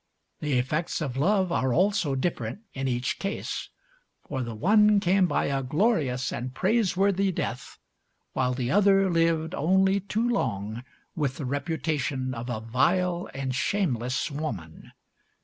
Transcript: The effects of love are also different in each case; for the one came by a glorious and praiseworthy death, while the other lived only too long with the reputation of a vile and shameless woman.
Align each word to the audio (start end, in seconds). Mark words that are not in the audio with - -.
The 0.39 0.57
effects 0.57 0.99
of 0.99 1.15
love 1.15 1.51
are 1.51 1.71
also 1.75 2.15
different 2.15 2.61
in 2.73 2.87
each 2.87 3.19
case; 3.19 3.69
for 4.27 4.41
the 4.41 4.55
one 4.55 4.99
came 4.99 5.27
by 5.27 5.45
a 5.45 5.61
glorious 5.61 6.33
and 6.33 6.55
praiseworthy 6.55 7.31
death, 7.31 7.77
while 8.33 8.55
the 8.55 8.71
other 8.71 9.11
lived 9.11 9.53
only 9.53 9.99
too 9.99 10.27
long 10.27 10.83
with 11.15 11.37
the 11.37 11.45
reputation 11.45 12.33
of 12.33 12.49
a 12.49 12.61
vile 12.61 13.29
and 13.35 13.53
shameless 13.53 14.31
woman. 14.31 14.91